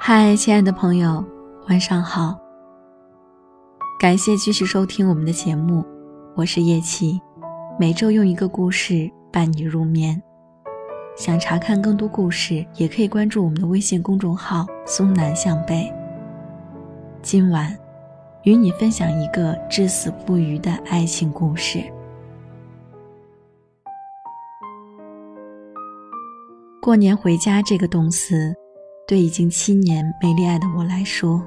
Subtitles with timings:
[0.00, 1.24] 嗨，亲爱的朋友，
[1.68, 2.36] 晚上好。
[4.00, 5.84] 感谢继续收听我们的节目，
[6.34, 7.20] 我是叶琪，
[7.78, 10.20] 每周用一个故事伴你入眠。
[11.16, 15.88] 想查看更多故事，也可以关注我们的微信公众号“松南向北”。
[17.22, 17.78] 今晚，
[18.42, 21.80] 与你分享一个至死不渝的爱情故事。
[26.82, 28.52] 过年回家这个动词。
[29.06, 31.40] 对已经七年没恋爱的我来说，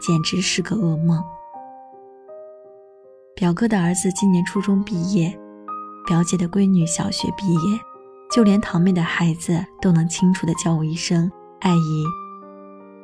[0.00, 1.22] 简直是个噩梦。
[3.34, 5.34] 表哥的儿子今年初中毕业，
[6.06, 7.78] 表姐的闺女小学毕业，
[8.30, 11.30] 就连堂妹的孩子都能清楚地叫我一声
[11.60, 12.04] “阿姨”。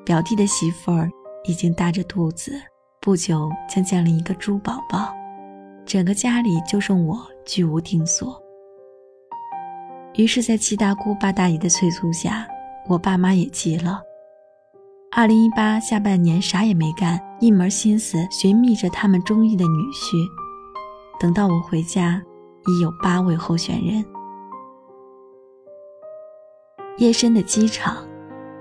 [0.05, 1.09] 表弟的媳妇儿
[1.45, 2.53] 已经大着肚子，
[3.01, 5.11] 不久将降临一个猪宝宝，
[5.87, 8.42] 整个家里就剩我居无定所。
[10.15, 12.47] 于是，在七大姑八大姨的催促下，
[12.87, 14.03] 我爸妈也急了。
[15.11, 20.17] 二零一八下半年啥也没干，一门心思寻觅着他们中意的女婿。
[21.19, 22.23] 等到我回家，
[22.67, 24.05] 已有八位候选人。
[26.99, 28.07] 夜深的机场，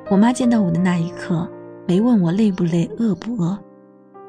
[0.10, 1.50] 我妈见到我的那一刻，
[1.86, 3.60] 没问我累不累、饿不饿，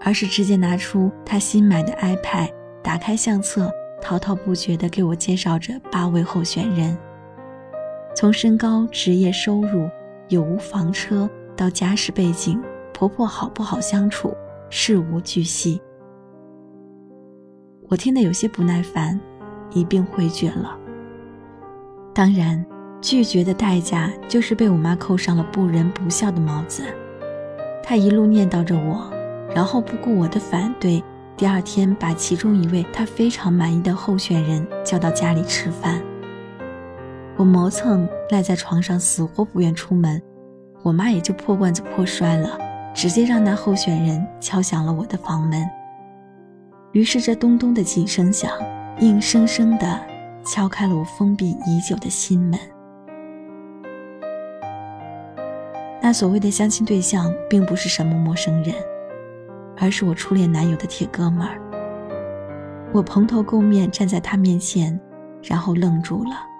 [0.00, 3.70] 而是直接拿出她新买的 iPad，打开相册，
[4.00, 6.98] 滔滔不绝地给我介绍着八位候选人。
[8.14, 9.88] 从身高、职业、收入、
[10.28, 12.60] 有无房车到家世背景、
[12.92, 14.34] 婆婆好不好相处，
[14.68, 15.80] 事无巨细。
[17.88, 19.18] 我听得有些不耐烦，
[19.70, 20.76] 一并回绝了。
[22.14, 22.64] 当然，
[23.00, 26.84] 拒绝的代价就是被我妈扣上了不仁不孝的帽子。
[27.82, 29.10] 她一路念叨着我，
[29.54, 31.02] 然后不顾我的反对，
[31.36, 36.02] 第二天把其中一位她非常满意的候选人叫到家里吃饭。
[37.36, 40.22] 我磨蹭赖在床上，死活不愿出门，
[40.82, 42.58] 我妈也就破罐子破摔了，
[42.94, 45.66] 直接让那候选人敲响了我的房门。
[46.92, 48.52] 于是这咚咚的几声响，
[49.00, 50.00] 硬生生的
[50.44, 52.58] 敲开了我封闭已久的心门。
[56.02, 58.74] 那所谓的相亲对象，并不是什么陌生人，
[59.78, 61.58] 而是我初恋男友的铁哥们儿。
[62.92, 65.00] 我蓬头垢面站在他面前，
[65.42, 66.51] 然后愣住了。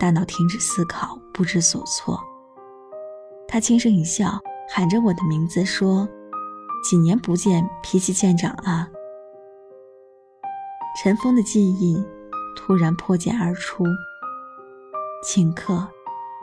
[0.00, 2.18] 大脑停止思考，不知所措。
[3.46, 6.08] 他轻声一笑，喊着我的名字说
[6.82, 8.88] ：“几年不见，脾气见长啊。”
[10.96, 12.02] 尘封的记忆
[12.56, 13.84] 突然破茧而出，
[15.22, 15.86] 顷刻，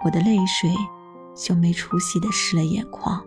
[0.06, 0.70] 我的泪水
[1.34, 3.26] 就没出息的湿了眼眶。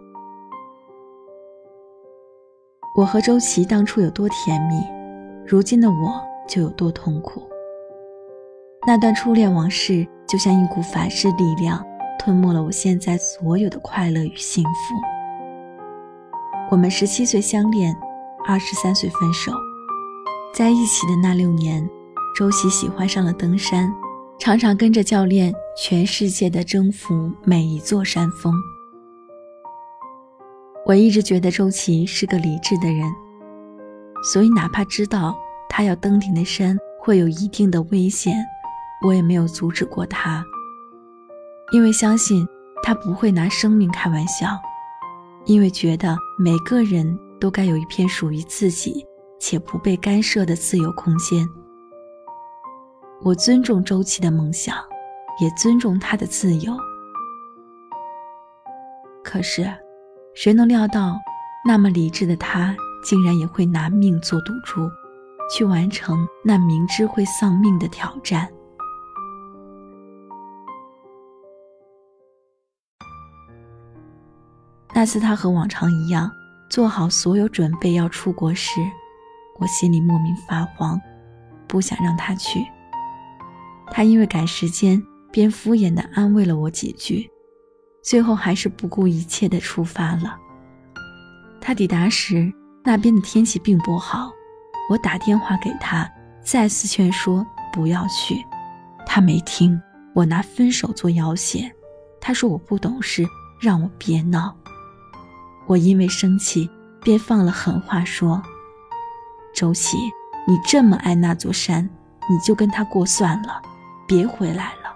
[2.94, 4.76] 我和周琦当初有多甜蜜，
[5.44, 7.42] 如今的我就有多痛苦。
[8.86, 10.06] 那段初恋往事。
[10.30, 11.84] 就像一股反噬力量，
[12.16, 14.94] 吞没了我现在所有的快乐与幸福。
[16.70, 17.96] 我们十七岁相恋，
[18.46, 19.50] 二十三岁分手，
[20.54, 21.84] 在一起的那六年，
[22.36, 23.92] 周琦喜欢上了登山，
[24.38, 28.54] 常常跟着教练全世界的征服每一座山峰。
[30.86, 33.12] 我一直觉得周琦是个理智的人，
[34.32, 35.36] 所以哪怕知道
[35.68, 38.36] 他要登顶的山会有一定的危险。
[39.02, 40.44] 我也没有阻止过他，
[41.72, 42.46] 因为相信
[42.82, 44.48] 他不会拿生命开玩笑，
[45.46, 49.04] 因为觉得每个人都该有一片属于自己
[49.38, 51.48] 且不被干涉的自由空间。
[53.22, 54.76] 我尊重周琦的梦想，
[55.40, 56.76] 也尊重他的自由。
[59.24, 59.70] 可是，
[60.34, 61.18] 谁能料到，
[61.66, 64.80] 那么理智的他，竟然也会拿命做赌注，
[65.54, 68.50] 去完成那明知会丧命的挑战？
[75.00, 76.30] 那次他和往常一样
[76.68, 78.82] 做好所有准备要出国时，
[79.58, 81.00] 我心里莫名发慌，
[81.66, 82.60] 不想让他去。
[83.90, 85.02] 他因为赶时间，
[85.32, 87.30] 便敷衍地安慰了我几句，
[88.02, 90.36] 最后还是不顾一切地出发了。
[91.62, 92.52] 他抵达时，
[92.84, 94.30] 那边的天气并不好，
[94.90, 96.06] 我打电话给他，
[96.44, 97.42] 再次劝说
[97.72, 98.36] 不要去，
[99.06, 99.80] 他没听。
[100.14, 101.72] 我拿分手做要挟，
[102.20, 103.24] 他说我不懂事，
[103.62, 104.54] 让我别闹。
[105.70, 106.68] 我因为生气，
[107.00, 108.42] 便放了狠话说
[109.54, 109.96] ：“周琦，
[110.44, 111.88] 你这么爱那座山，
[112.28, 113.62] 你就跟他过算了，
[114.04, 114.92] 别回来了。”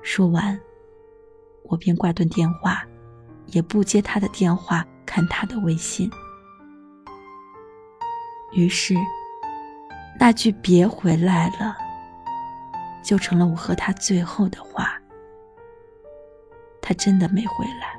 [0.00, 0.58] 说完，
[1.64, 2.82] 我便挂断电话，
[3.48, 6.10] 也不接他的电话，看他的微信。
[8.54, 8.94] 于是，
[10.18, 11.76] 那句“别回来了”，
[13.04, 14.98] 就成了我和他最后的话。
[16.80, 17.98] 他真的没回来。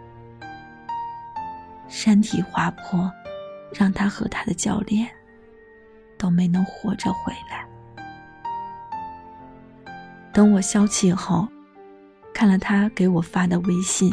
[1.89, 3.11] 山体滑坡，
[3.73, 5.09] 让他和他的教练
[6.17, 7.67] 都没能活着回来。
[10.31, 11.47] 等我消气后，
[12.33, 14.09] 看了他给我发的微信，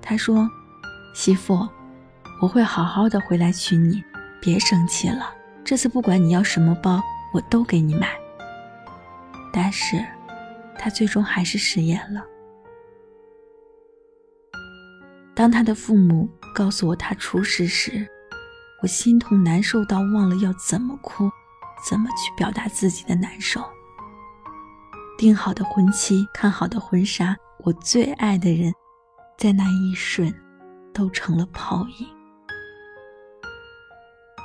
[0.00, 0.48] 他说
[1.14, 1.68] ：“媳妇，
[2.40, 4.02] 我会好好的回来娶你，
[4.40, 5.30] 别生气了。
[5.62, 7.00] 这次不管你要什么包，
[7.32, 8.08] 我都给你买。”
[9.52, 10.02] 但是，
[10.78, 12.24] 他最终还是食言了。
[15.42, 18.06] 当他的父母告诉我他出事时，
[18.80, 21.28] 我心痛难受到忘了要怎么哭，
[21.84, 23.60] 怎么去表达自己的难受。
[25.18, 28.72] 订好的婚期，看好的婚纱，我最爱的人，
[29.36, 30.32] 在那一瞬，
[30.94, 32.06] 都成了泡影。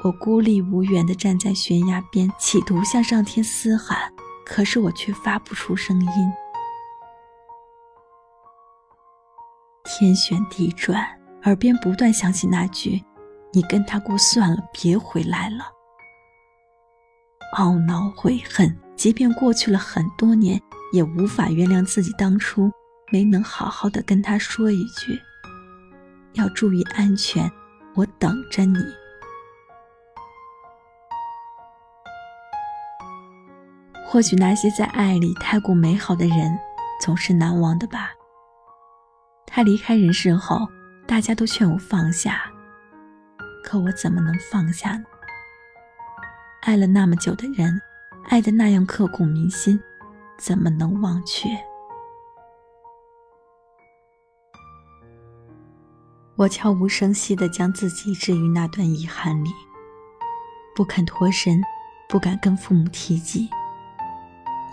[0.04, 4.12] 我孤立无援地站在悬崖边，企图向上天嘶喊，
[4.44, 6.10] 可是我却发不出声音。
[10.00, 11.04] 天旋地转，
[11.46, 13.04] 耳边不断响起那句
[13.52, 15.66] ：“你跟他过算了，别回来了。”
[17.58, 20.62] 懊恼悔恨，即便过去了很多年，
[20.94, 22.72] 也无法原谅自己当初
[23.12, 25.20] 没能好好的跟他说一句
[26.34, 27.52] ：“要注意安全，
[27.96, 28.78] 我等着你。”
[34.06, 36.56] 或许那些在爱里太过美好的人，
[37.02, 38.12] 总是难忘的吧。
[39.58, 40.70] 他离开人世后，
[41.08, 42.44] 大家都劝我放下，
[43.64, 45.06] 可我怎么能放下呢？
[46.62, 47.82] 爱了那么久的人，
[48.26, 49.80] 爱的那样刻骨铭心，
[50.38, 51.50] 怎么能忘却？
[56.36, 59.50] 我悄无声息地将自己置于那段遗憾里，
[60.76, 61.60] 不肯脱身，
[62.08, 63.50] 不敢跟父母提及，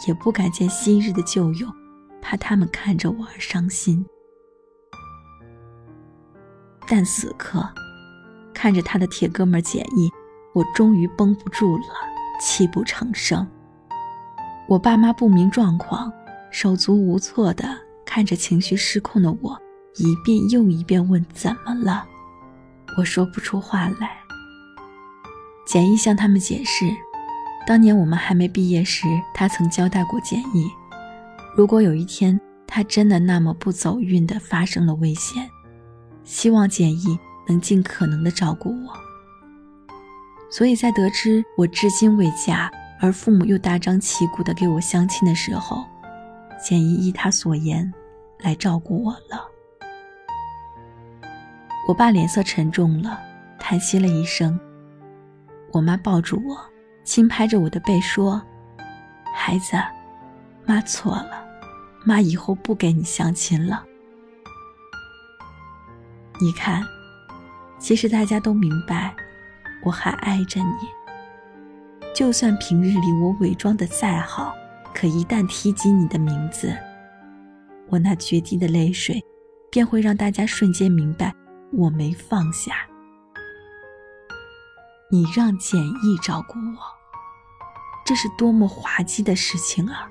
[0.07, 1.67] 也不敢见昔日的旧友，
[2.21, 4.05] 怕他们看着我而伤心。
[6.87, 7.67] 但此刻，
[8.53, 10.11] 看着他的铁哥们简易，
[10.53, 11.85] 我终于绷不住了，
[12.41, 13.47] 泣不成声。
[14.69, 16.13] 我爸妈不明状况，
[16.51, 17.69] 手足无措的
[18.05, 19.59] 看着情绪失控的我，
[19.97, 22.07] 一遍又一遍问怎么了。
[22.99, 24.19] 我说不出话来。
[25.67, 26.87] 简易向他们解释，
[27.67, 30.71] 当年我们还没毕业时，他曾交代过简易，
[31.57, 35.49] 如果有一天他真的那么不走运的发生了危险。
[36.25, 38.93] 希望简易能尽可能的照顾我，
[40.51, 45.85] 所以在得知我至今未嫁，而父母又大张旗鼓的给我相亲的时候，
[46.63, 47.93] 简易依他所言
[48.41, 49.47] 来照顾我了。
[51.87, 53.21] 我爸脸色沉重了，
[53.59, 54.59] 叹息了一声。
[55.73, 56.57] 我妈抱住我，
[57.05, 58.41] 轻拍着我的背说
[59.35, 59.77] ：“孩子，
[60.65, 61.45] 妈错了，
[62.07, 63.85] 妈以后不给你相亲了。”
[66.45, 66.87] 你看，
[67.79, 69.17] 其实大家都明白，
[69.83, 70.77] 我还爱着你。
[72.15, 74.55] 就算平日里我伪装的再好，
[74.95, 76.77] 可一旦提及你的名字，
[77.89, 79.25] 我那决堤的泪水，
[79.71, 81.35] 便会让大家瞬间明白
[81.73, 82.75] 我没放下。
[85.11, 86.77] 你让简易照顾我，
[88.05, 90.07] 这是多么滑稽的事情啊！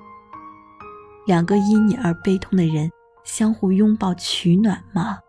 [1.28, 2.90] 两个因你而悲痛的人，
[3.24, 5.20] 相互拥抱取暖吗？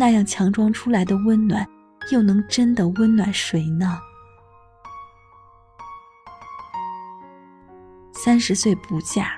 [0.00, 1.68] 那样强装出来的温暖，
[2.12, 3.98] 又能真的温暖谁呢？
[8.12, 9.32] 三十岁不嫁，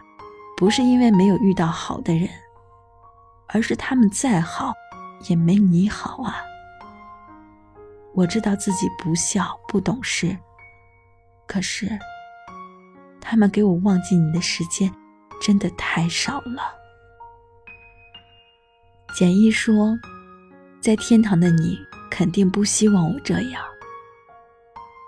[0.58, 2.28] 不是因为没有遇到好的人，
[3.48, 4.74] 而是他们再好，
[5.30, 6.42] 也没你好啊。
[8.12, 10.36] 我知道自己不孝不懂事，
[11.46, 11.98] 可是，
[13.18, 14.94] 他们给我忘记你的时间，
[15.40, 16.74] 真的太少了。
[19.14, 19.98] 简易说。
[20.80, 21.78] 在天堂的你
[22.10, 23.62] 肯定不希望我这样，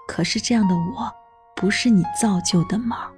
[0.07, 1.11] 可是这样的我，
[1.57, 3.11] 不是你造就的吗？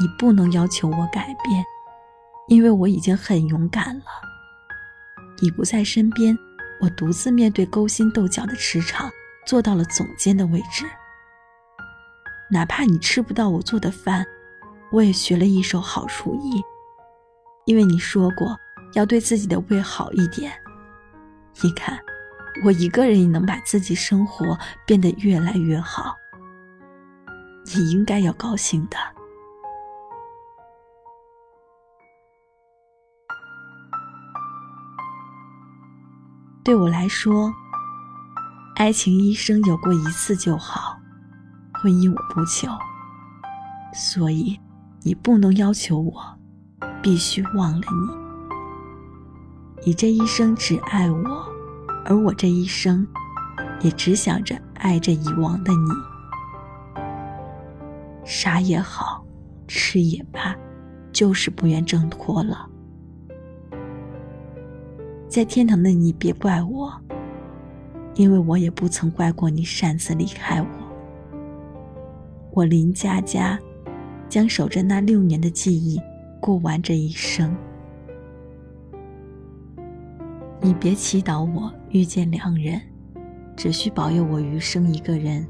[0.00, 1.64] 你不能要求我改变，
[2.48, 4.04] 因为我已经很勇敢了。
[5.40, 6.36] 你不在身边，
[6.80, 9.08] 我独自面对勾心斗角的职场，
[9.46, 10.84] 做到了总监的位置。
[12.50, 14.26] 哪怕你吃不到我做的饭，
[14.90, 16.60] 我也学了一手好厨艺，
[17.66, 18.58] 因为你说过
[18.94, 20.52] 要对自己的胃好一点。
[21.60, 21.98] 你看，
[22.64, 26.16] 我一个人也能把自己生活变得越来越好。
[27.74, 28.96] 你应该要高兴的。
[36.64, 37.52] 对我来说，
[38.76, 40.96] 爱情一生有过一次就好，
[41.74, 42.68] 婚姻我不求，
[43.92, 44.58] 所以
[45.02, 46.38] 你不能要求我
[47.02, 48.21] 必须忘了你。
[49.84, 51.44] 你这一生只爱我，
[52.04, 53.04] 而我这一生
[53.80, 55.88] 也只想着爱着遗忘的你。
[58.24, 59.24] 杀也好，
[59.66, 60.54] 吃也罢，
[61.10, 62.68] 就是不愿挣脱了。
[65.28, 66.92] 在天堂的你，别怪我，
[68.14, 70.68] 因为我也不曾怪过你擅自离开我。
[72.52, 73.58] 我林佳佳，
[74.28, 76.00] 将守着那六年的记忆
[76.40, 77.52] 过完这一生。
[80.64, 82.80] 你别祈祷我遇见良人，
[83.56, 85.44] 只需保佑我余生一个人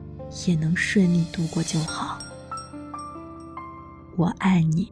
[0.46, 2.18] 也能顺利度过就好。
[4.16, 4.90] 我爱你，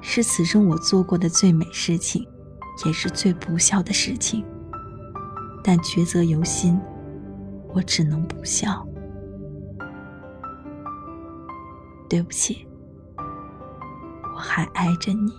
[0.00, 2.26] 是此生我做过的最美事情，
[2.86, 4.42] 也是最不孝的事情。
[5.62, 6.80] 但抉择由心，
[7.74, 8.88] 我只能不孝。
[12.08, 12.66] 对不起，
[14.34, 15.30] 我还爱着你，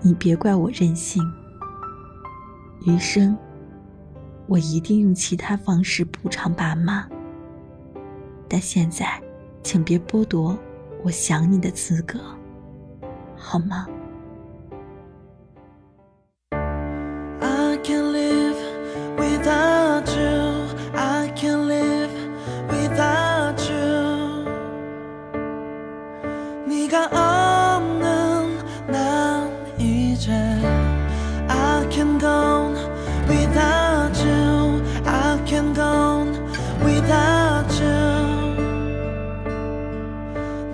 [0.00, 1.20] 你别怪我任性。
[2.86, 3.36] 余生，
[4.46, 7.04] 我一定用其他方式补偿爸妈。
[8.48, 9.20] 但现在，
[9.60, 10.56] 请别剥夺
[11.02, 12.20] 我想你的资格，
[13.36, 13.88] 好吗？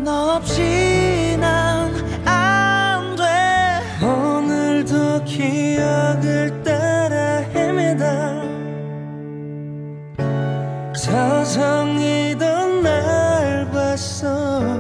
[0.05, 3.25] 너 없이 난 안 돼.
[4.05, 8.43] 오늘도 기억을 따라 헤매다.
[10.95, 14.71] 서성이던 날 봤어.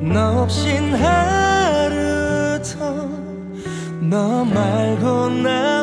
[0.00, 5.77] 너 없인 하루 더너 말고 나